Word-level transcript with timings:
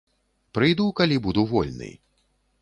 Прыйду, 0.57 0.87
калі 1.01 1.19
буду 1.27 1.45
вольны. 1.53 1.91